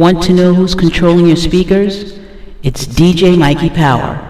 Want 0.00 0.22
to 0.22 0.32
know 0.32 0.54
who's 0.54 0.74
controlling 0.74 1.26
your 1.26 1.36
speakers? 1.36 2.18
It's 2.62 2.86
DJ 2.86 3.36
Mikey 3.36 3.68
Power. 3.68 4.29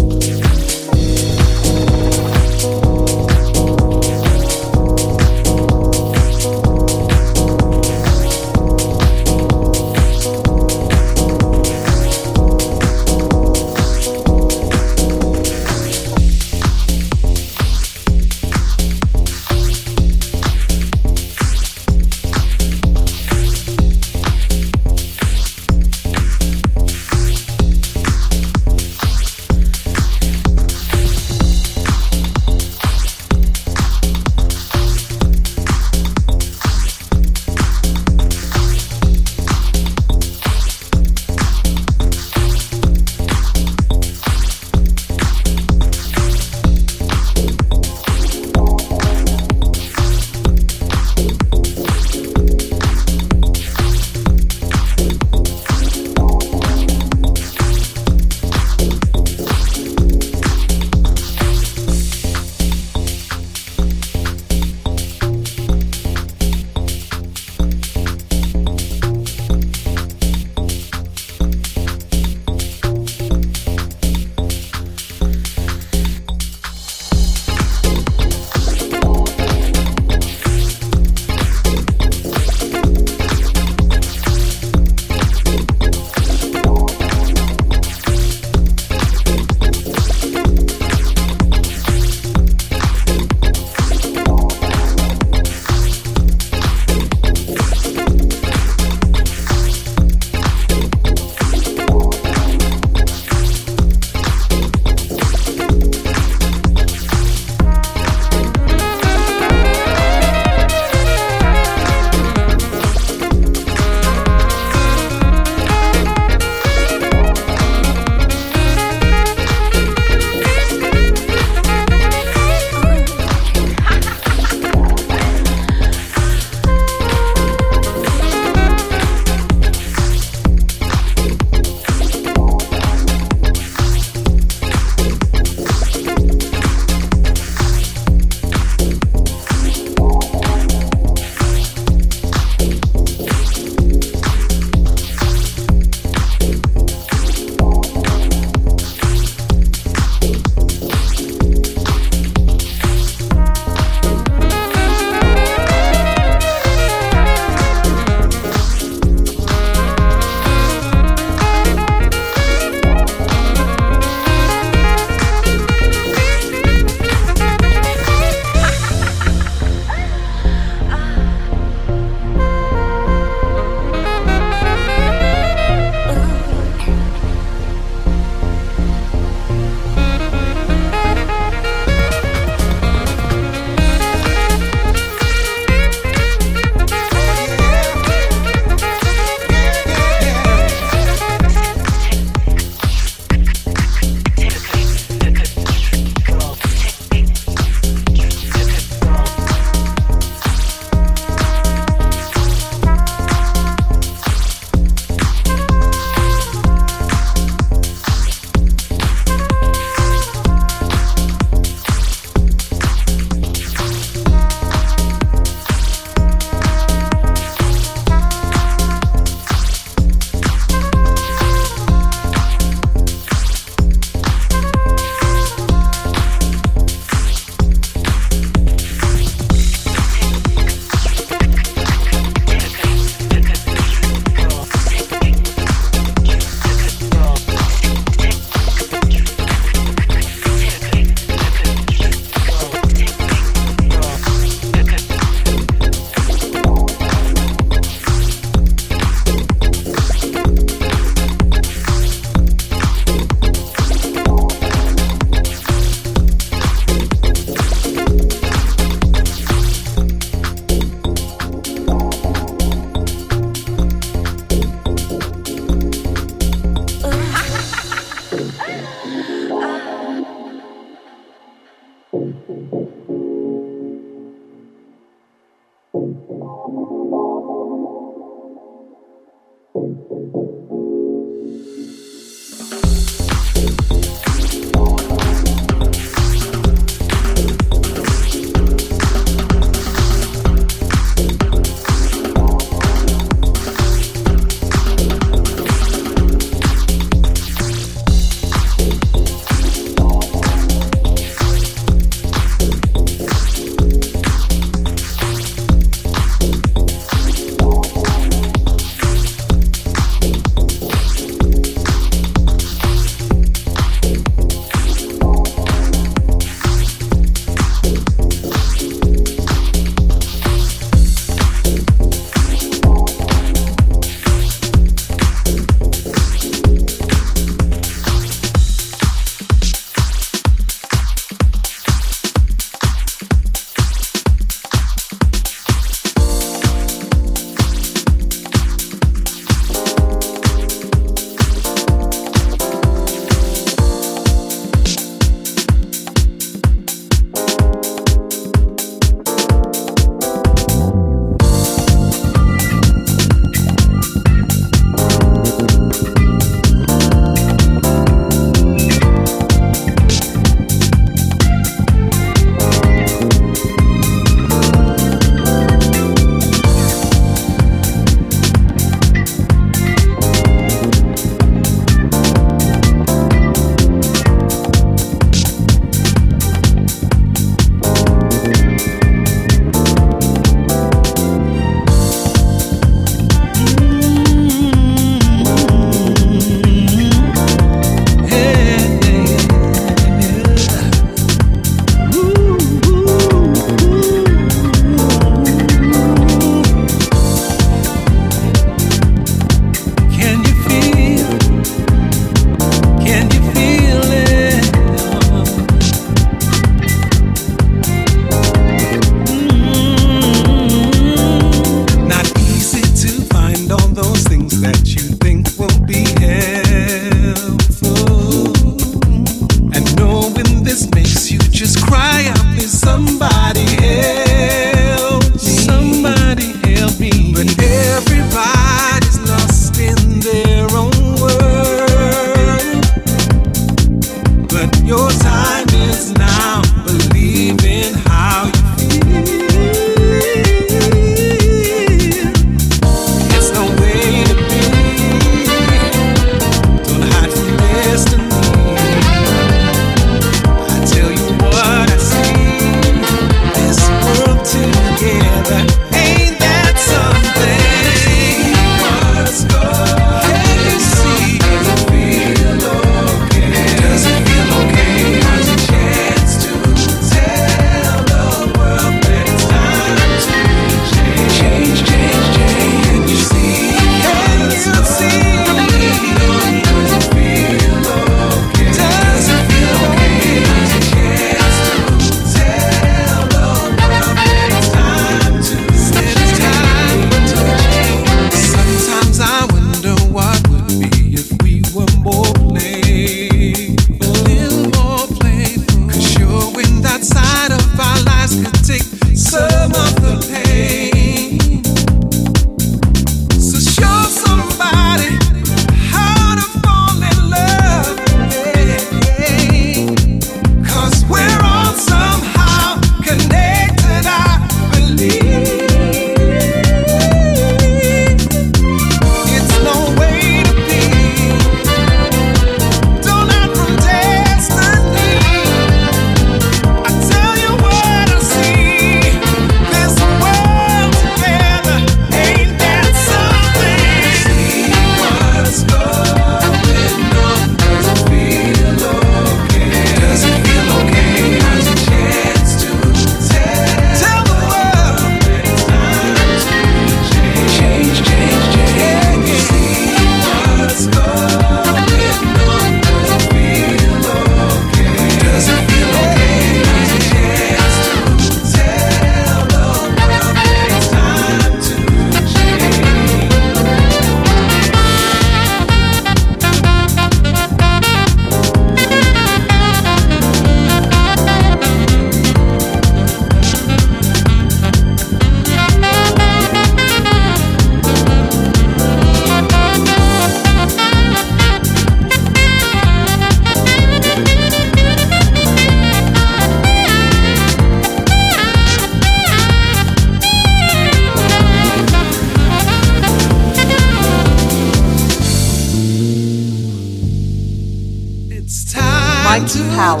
Mikey 599.38 599.60
Power 599.76 600.00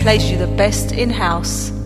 place 0.00 0.30
you 0.30 0.38
the 0.38 0.46
best 0.46 0.92
in 0.92 1.10
house. 1.10 1.77